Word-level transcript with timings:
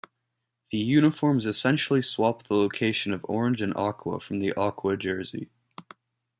The 0.71 0.79
uniforms 0.79 1.45
essentially 1.45 2.01
swapped 2.01 2.47
the 2.47 2.55
location 2.55 3.13
of 3.13 3.23
orange 3.29 3.61
and 3.61 3.71
aqua 3.77 4.19
from 4.19 4.39
the 4.39 4.51
aqua 4.55 4.97
jersey. 4.97 5.51